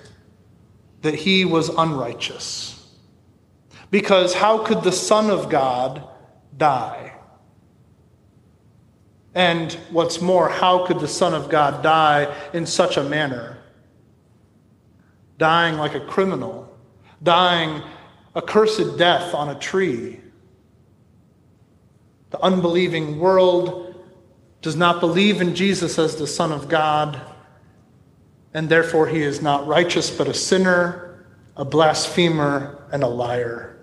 that 1.03 1.15
he 1.15 1.45
was 1.45 1.69
unrighteous. 1.69 2.73
Because 3.91 4.35
how 4.35 4.59
could 4.65 4.83
the 4.83 4.93
Son 4.93 5.31
of 5.31 5.49
God 5.49 6.07
die? 6.57 7.16
And 9.37 9.75
what's 9.91 10.23
more, 10.23 10.49
how 10.49 10.87
could 10.87 10.99
the 10.99 11.07
Son 11.07 11.35
of 11.35 11.51
God 11.51 11.83
die 11.83 12.35
in 12.55 12.65
such 12.65 12.97
a 12.97 13.05
manner? 13.05 13.59
Dying 15.37 15.77
like 15.77 15.95
a 15.95 16.01
criminal, 16.01 16.75
dying 17.23 17.83
a 18.35 18.41
cursed 18.41 18.97
death 18.97 19.35
on 19.35 19.51
a 19.51 19.59
tree. 19.59 20.21
The 22.31 22.41
unbelieving 22.41 23.19
world 23.19 24.03
does 24.63 24.75
not 24.75 25.01
believe 25.01 25.43
in 25.43 25.55
Jesus 25.55 25.99
as 25.99 26.17
the 26.17 26.27
Son 26.27 26.51
of 26.51 26.71
God, 26.71 27.21
and 28.55 28.71
therefore 28.71 29.07
he 29.07 29.21
is 29.21 29.43
not 29.43 29.67
righteous 29.67 30.09
but 30.09 30.29
a 30.29 30.35
sinner, 30.35 31.27
a 31.59 31.65
blasphemer, 31.67 32.83
and 32.91 33.03
a 33.03 33.07
liar. 33.07 33.76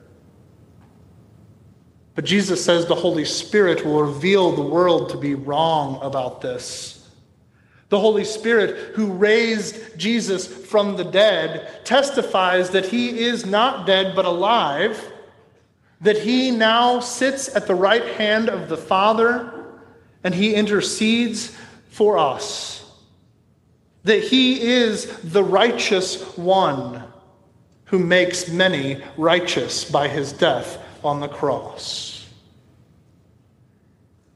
But 2.15 2.25
Jesus 2.25 2.63
says 2.63 2.86
the 2.86 2.96
Holy 2.96 3.25
Spirit 3.25 3.86
will 3.86 4.03
reveal 4.03 4.51
the 4.51 4.62
world 4.62 5.10
to 5.10 5.17
be 5.17 5.34
wrong 5.34 6.00
about 6.01 6.41
this. 6.41 7.08
The 7.89 8.00
Holy 8.00 8.25
Spirit, 8.25 8.96
who 8.96 9.12
raised 9.12 9.98
Jesus 9.98 10.48
from 10.48 10.96
the 10.96 11.03
dead, 11.03 11.86
testifies 11.86 12.72
that 12.72 12.86
he 12.86 13.20
is 13.20 13.46
not 13.46 13.86
dead 13.86 14.15
but 14.15 14.25
alive, 14.25 15.12
that 16.01 16.17
he 16.17 16.51
now 16.51 17.00
sits 17.00 17.55
at 17.55 17.67
the 17.67 17.75
right 17.75 18.05
hand 18.15 18.50
of 18.50 18.67
the 18.67 18.77
Father 18.77 19.75
and 20.24 20.34
he 20.34 20.55
intercedes 20.55 21.55
for 21.89 22.17
us, 22.17 22.84
that 24.03 24.24
he 24.24 24.62
is 24.62 25.05
the 25.20 25.43
righteous 25.43 26.36
one 26.38 27.03
who 27.86 28.00
makes 28.00 28.50
many 28.50 29.03
righteous 29.17 29.86
by 29.86 30.08
his 30.08 30.34
death 30.34 30.83
on 31.05 31.19
the 31.19 31.27
cross. 31.27 32.27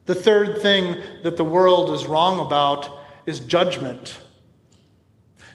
The 0.05 0.15
third 0.15 0.61
thing 0.61 0.97
that 1.23 1.37
the 1.37 1.43
world 1.43 1.93
is 1.93 2.05
wrong 2.05 2.39
about 2.39 2.99
is 3.25 3.39
judgment. 3.41 4.17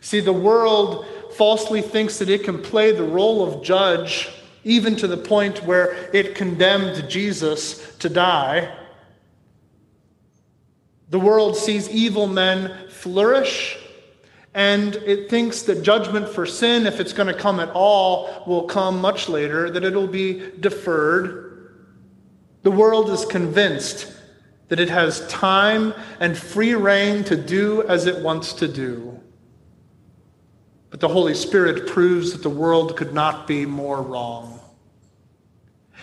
See, 0.01 0.21
the 0.21 0.33
world 0.33 1.07
falsely 1.37 1.81
thinks 1.81 2.19
that 2.19 2.29
it 2.29 2.45
can 2.45 2.61
play 2.61 2.93
the 2.93 3.05
role 3.05 3.47
of 3.47 3.63
judge 3.63 4.29
even 4.65 4.95
to 4.97 5.07
the 5.07 5.17
point 5.17 5.65
where 5.65 6.11
it 6.13 6.35
condemned 6.35 7.09
Jesus 7.09 7.97
to 7.97 8.09
die. 8.09 8.77
The 11.09 11.19
world 11.19 11.57
sees 11.57 11.89
evil 11.89 12.27
men 12.27 12.89
flourish, 12.89 13.79
and 14.55 14.97
it 14.97 15.31
thinks 15.31 15.63
that 15.63 15.83
judgment 15.83 16.29
for 16.29 16.45
sin, 16.45 16.87
if 16.87 17.01
it's 17.01 17.13
going 17.13 17.33
to 17.33 17.39
come 17.39 17.59
at 17.59 17.71
all, 17.71 18.45
will 18.47 18.65
come 18.65 19.01
much 19.01 19.29
later, 19.29 19.71
that 19.71 19.85
it'll 19.85 20.07
be 20.07 20.51
deferred. 20.61 21.71
The 22.63 22.71
world 22.71 23.11
is 23.11 23.25
convinced 23.25 24.13
that 24.69 24.79
it 24.79 24.91
has 24.91 25.27
time 25.29 25.95
and 26.21 26.37
free 26.37 26.75
rein 26.75 27.25
to 27.25 27.37
do 27.37 27.83
as 27.85 28.07
it 28.07 28.23
wants 28.23 28.53
to 28.55 28.69
do. 28.69 29.21
But 30.91 31.01
the 31.01 31.09
Holy 31.09 31.35
Spirit 31.35 31.87
proves 31.87 32.33
that 32.33 32.43
the 32.43 32.51
world 32.51 32.97
could 32.97 33.15
not 33.15 33.47
be 33.47 33.65
more 33.65 34.03
wrong. 34.03 34.61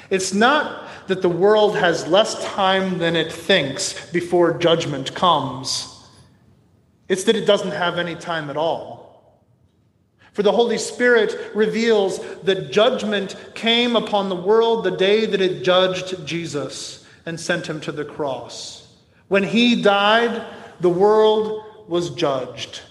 It's 0.09 0.33
not 0.33 0.87
that 1.07 1.21
the 1.21 1.29
world 1.29 1.77
has 1.77 2.07
less 2.07 2.43
time 2.43 2.97
than 2.97 3.15
it 3.15 3.31
thinks 3.31 4.09
before 4.11 4.57
judgment 4.57 5.13
comes, 5.13 5.88
it's 7.09 7.25
that 7.25 7.35
it 7.35 7.45
doesn't 7.45 7.71
have 7.71 7.97
any 7.97 8.15
time 8.15 8.49
at 8.49 8.55
all. 8.55 9.39
For 10.31 10.43
the 10.43 10.51
Holy 10.53 10.77
Spirit 10.77 11.53
reveals 11.53 12.19
that 12.43 12.71
judgment 12.71 13.35
came 13.55 13.97
upon 13.97 14.29
the 14.29 14.35
world 14.35 14.85
the 14.85 14.95
day 14.95 15.25
that 15.25 15.41
it 15.41 15.63
judged 15.63 16.25
Jesus 16.25 17.05
and 17.25 17.37
sent 17.37 17.67
him 17.67 17.81
to 17.81 17.91
the 17.91 18.05
cross. 18.05 18.95
When 19.27 19.43
he 19.43 19.81
died, 19.81 20.45
the 20.79 20.89
world 20.89 21.63
was 21.89 22.11
judged 22.11 22.81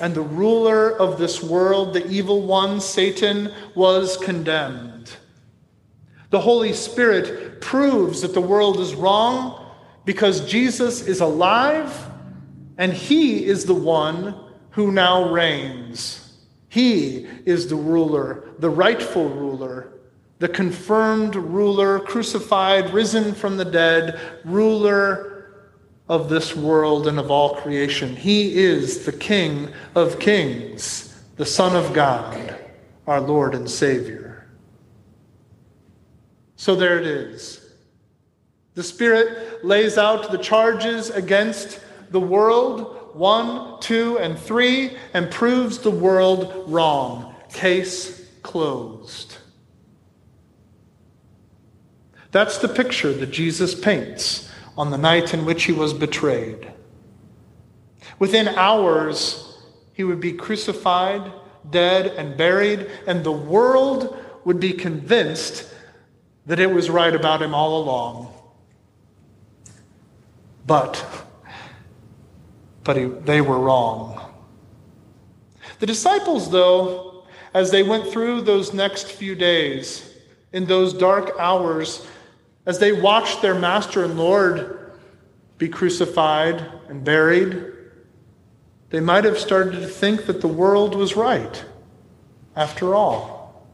and 0.00 0.14
the 0.14 0.22
ruler 0.22 0.90
of 0.98 1.18
this 1.18 1.42
world, 1.42 1.92
the 1.92 2.06
evil 2.08 2.42
one, 2.42 2.80
Satan, 2.80 3.52
was 3.74 4.16
condemned. 4.16 5.14
The 6.30 6.40
Holy 6.40 6.72
Spirit 6.72 7.60
proves 7.60 8.22
that 8.22 8.32
the 8.32 8.40
world 8.40 8.80
is 8.80 8.94
wrong 8.94 9.70
because 10.06 10.48
Jesus 10.48 11.06
is 11.06 11.20
alive 11.20 12.09
and 12.80 12.94
he 12.94 13.44
is 13.44 13.66
the 13.66 13.74
one 13.74 14.34
who 14.70 14.90
now 14.90 15.30
reigns. 15.30 16.38
He 16.70 17.28
is 17.44 17.68
the 17.68 17.76
ruler, 17.76 18.48
the 18.58 18.70
rightful 18.70 19.28
ruler, 19.28 19.92
the 20.38 20.48
confirmed 20.48 21.36
ruler, 21.36 22.00
crucified, 22.00 22.90
risen 22.94 23.34
from 23.34 23.58
the 23.58 23.66
dead, 23.66 24.18
ruler 24.46 25.66
of 26.08 26.30
this 26.30 26.56
world 26.56 27.06
and 27.06 27.18
of 27.18 27.30
all 27.30 27.56
creation. 27.56 28.16
He 28.16 28.56
is 28.56 29.04
the 29.04 29.12
King 29.12 29.68
of 29.94 30.18
kings, 30.18 31.22
the 31.36 31.44
Son 31.44 31.76
of 31.76 31.92
God, 31.92 32.58
our 33.06 33.20
Lord 33.20 33.54
and 33.54 33.70
Savior. 33.70 34.48
So 36.56 36.74
there 36.74 36.98
it 36.98 37.06
is. 37.06 37.60
The 38.74 38.82
Spirit 38.82 39.66
lays 39.66 39.98
out 39.98 40.32
the 40.32 40.38
charges 40.38 41.10
against 41.10 41.80
the 42.10 42.20
world, 42.20 43.10
one, 43.14 43.80
two, 43.80 44.18
and 44.18 44.38
three, 44.38 44.96
and 45.14 45.30
proves 45.30 45.78
the 45.78 45.90
world 45.90 46.64
wrong. 46.66 47.34
Case 47.52 48.28
closed. 48.42 49.38
That's 52.32 52.58
the 52.58 52.68
picture 52.68 53.12
that 53.12 53.30
Jesus 53.30 53.74
paints 53.74 54.48
on 54.76 54.90
the 54.90 54.98
night 54.98 55.34
in 55.34 55.44
which 55.44 55.64
he 55.64 55.72
was 55.72 55.92
betrayed. 55.92 56.72
Within 58.18 58.48
hours, 58.48 59.58
he 59.92 60.04
would 60.04 60.20
be 60.20 60.32
crucified, 60.32 61.32
dead, 61.68 62.06
and 62.06 62.36
buried, 62.36 62.88
and 63.06 63.24
the 63.24 63.32
world 63.32 64.16
would 64.44 64.60
be 64.60 64.72
convinced 64.72 65.68
that 66.46 66.60
it 66.60 66.70
was 66.70 66.88
right 66.88 67.14
about 67.14 67.42
him 67.42 67.54
all 67.54 67.82
along. 67.82 68.32
But, 70.66 71.04
but 72.90 72.96
he, 72.96 73.04
they 73.04 73.40
were 73.40 73.56
wrong. 73.56 74.20
The 75.78 75.86
disciples, 75.86 76.50
though, 76.50 77.22
as 77.54 77.70
they 77.70 77.84
went 77.84 78.08
through 78.08 78.40
those 78.40 78.74
next 78.74 79.12
few 79.12 79.36
days, 79.36 80.12
in 80.52 80.66
those 80.66 80.92
dark 80.92 81.30
hours, 81.38 82.04
as 82.66 82.80
they 82.80 82.90
watched 82.90 83.42
their 83.42 83.54
master 83.54 84.02
and 84.02 84.18
Lord 84.18 84.90
be 85.56 85.68
crucified 85.68 86.66
and 86.88 87.04
buried, 87.04 87.64
they 88.88 88.98
might 88.98 89.22
have 89.22 89.38
started 89.38 89.82
to 89.82 89.86
think 89.86 90.26
that 90.26 90.40
the 90.40 90.48
world 90.48 90.96
was 90.96 91.14
right 91.14 91.64
after 92.56 92.96
all. 92.96 93.70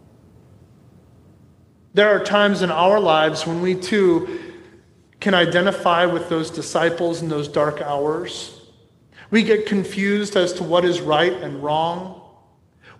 There 1.94 2.14
are 2.14 2.22
times 2.22 2.60
in 2.60 2.70
our 2.70 3.00
lives 3.00 3.46
when 3.46 3.62
we 3.62 3.76
too 3.76 4.52
can 5.20 5.32
identify 5.32 6.04
with 6.04 6.28
those 6.28 6.50
disciples 6.50 7.22
in 7.22 7.30
those 7.30 7.48
dark 7.48 7.80
hours. 7.80 8.55
We 9.30 9.42
get 9.42 9.66
confused 9.66 10.36
as 10.36 10.52
to 10.54 10.62
what 10.62 10.84
is 10.84 11.00
right 11.00 11.32
and 11.32 11.62
wrong. 11.62 12.22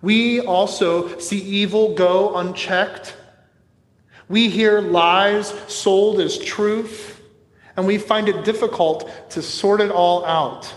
We 0.01 0.41
also 0.41 1.17
see 1.19 1.39
evil 1.39 1.95
go 1.95 2.35
unchecked 2.35 3.15
we 4.29 4.49
hear 4.49 4.81
lies 4.81 5.49
sold 5.67 6.19
as 6.19 6.37
truth, 6.37 7.21
and 7.77 7.87
we 7.87 7.97
find 7.97 8.27
it 8.27 8.43
difficult 8.43 9.09
to 9.31 9.41
sort 9.41 9.79
it 9.79 9.89
all 9.89 10.25
out. 10.25 10.73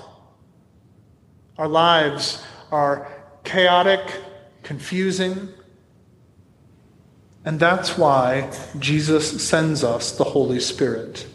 Our 1.58 1.66
lives 1.66 2.42
are 2.70 3.10
chaotic, 3.42 4.00
confusing, 4.62 5.48
and 7.44 7.58
that's 7.58 7.98
why 7.98 8.52
Jesus 8.78 9.42
sends 9.42 9.82
us 9.82 10.12
the 10.12 10.24
Holy 10.24 10.60
Spirit. 10.60 11.26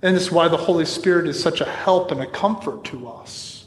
And 0.00 0.16
it's 0.16 0.30
why 0.30 0.48
the 0.48 0.56
Holy 0.56 0.84
Spirit 0.84 1.26
is 1.26 1.42
such 1.42 1.60
a 1.60 1.64
help 1.64 2.10
and 2.12 2.20
a 2.20 2.26
comfort 2.26 2.84
to 2.84 3.08
us. 3.08 3.66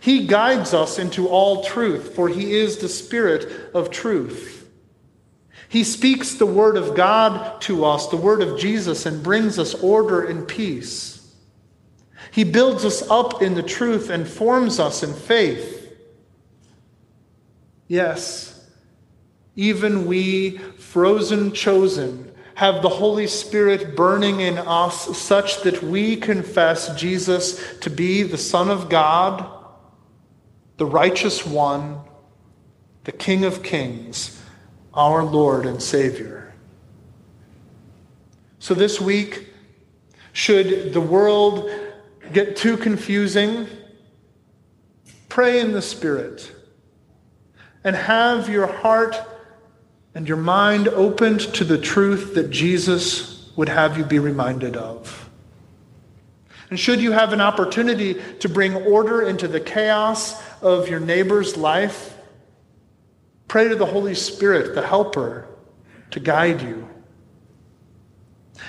He 0.00 0.26
guides 0.26 0.74
us 0.74 0.98
into 0.98 1.28
all 1.28 1.64
truth, 1.64 2.14
for 2.14 2.28
He 2.28 2.54
is 2.54 2.78
the 2.78 2.88
Spirit 2.88 3.70
of 3.74 3.90
truth. 3.90 4.68
He 5.68 5.82
speaks 5.82 6.34
the 6.34 6.46
word 6.46 6.76
of 6.76 6.94
God 6.94 7.60
to 7.62 7.84
us, 7.84 8.08
the 8.08 8.16
word 8.16 8.42
of 8.42 8.58
Jesus, 8.58 9.06
and 9.06 9.22
brings 9.22 9.58
us 9.58 9.74
order 9.74 10.24
and 10.24 10.46
peace. 10.46 11.34
He 12.30 12.44
builds 12.44 12.84
us 12.84 13.08
up 13.08 13.42
in 13.42 13.54
the 13.54 13.62
truth 13.62 14.10
and 14.10 14.26
forms 14.26 14.78
us 14.80 15.02
in 15.02 15.14
faith. 15.14 15.96
Yes, 17.86 18.68
even 19.56 20.06
we, 20.06 20.58
frozen 20.58 21.52
chosen, 21.52 22.33
have 22.54 22.82
the 22.82 22.88
Holy 22.88 23.26
Spirit 23.26 23.96
burning 23.96 24.40
in 24.40 24.58
us 24.58 25.16
such 25.18 25.62
that 25.62 25.82
we 25.82 26.16
confess 26.16 26.94
Jesus 26.94 27.78
to 27.80 27.90
be 27.90 28.22
the 28.22 28.38
Son 28.38 28.70
of 28.70 28.88
God, 28.88 29.48
the 30.76 30.86
righteous 30.86 31.44
one, 31.44 32.00
the 33.04 33.12
King 33.12 33.44
of 33.44 33.62
kings 33.62 34.40
our 34.94 35.24
Lord 35.24 35.66
and 35.66 35.82
Savior. 35.82 36.54
So 38.60 38.74
this 38.74 39.00
week, 39.00 39.48
should 40.32 40.92
the 40.92 41.00
world 41.00 41.70
get 42.32 42.56
too 42.56 42.76
confusing, 42.76 43.66
pray 45.28 45.60
in 45.60 45.72
the 45.72 45.82
Spirit 45.82 46.50
and 47.82 47.94
have 47.94 48.48
your 48.48 48.66
heart 48.66 49.16
and 50.14 50.28
your 50.28 50.36
mind 50.36 50.88
opened 50.88 51.40
to 51.40 51.64
the 51.64 51.78
truth 51.78 52.34
that 52.34 52.50
Jesus 52.50 53.50
would 53.56 53.68
have 53.68 53.98
you 53.98 54.04
be 54.04 54.18
reminded 54.18 54.76
of. 54.76 55.28
And 56.70 56.78
should 56.78 57.00
you 57.00 57.12
have 57.12 57.32
an 57.32 57.40
opportunity 57.40 58.20
to 58.40 58.48
bring 58.48 58.74
order 58.74 59.22
into 59.22 59.48
the 59.48 59.60
chaos 59.60 60.40
of 60.62 60.88
your 60.88 61.00
neighbor's 61.00 61.56
life, 61.56 62.14
Pray 63.48 63.68
to 63.68 63.76
the 63.76 63.86
Holy 63.86 64.14
Spirit, 64.14 64.74
the 64.74 64.84
Helper, 64.84 65.46
to 66.10 66.20
guide 66.20 66.62
you. 66.62 66.88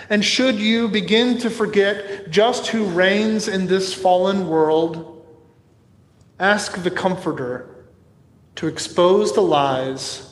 And 0.10 0.24
should 0.24 0.56
you 0.56 0.88
begin 0.88 1.40
to 1.40 1.50
forget 1.50 2.30
just 2.30 2.68
who 2.68 2.86
reigns 2.86 3.48
in 3.48 3.68
this 3.68 3.94
fallen 3.94 4.48
world, 4.48 5.26
ask 6.40 6.84
the 6.84 6.92
Comforter 6.92 7.88
to 8.56 8.68
expose 8.68 9.34
the 9.34 9.42
lies 9.42 10.25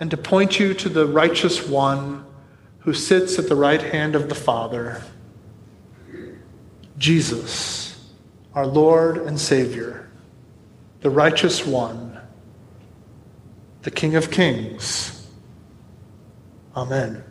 and 0.00 0.10
to 0.10 0.16
point 0.16 0.58
you 0.58 0.74
to 0.74 0.88
the 0.88 1.06
righteous 1.06 1.66
one 1.66 2.24
who 2.80 2.92
sits 2.92 3.38
at 3.38 3.48
the 3.48 3.56
right 3.56 3.80
hand 3.80 4.14
of 4.14 4.28
the 4.28 4.34
Father, 4.34 5.02
Jesus, 6.98 8.10
our 8.54 8.66
Lord 8.66 9.18
and 9.18 9.40
Savior, 9.40 10.10
the 11.00 11.10
righteous 11.10 11.64
one, 11.64 12.18
the 13.82 13.90
King 13.90 14.16
of 14.16 14.30
Kings. 14.30 15.26
Amen. 16.76 17.24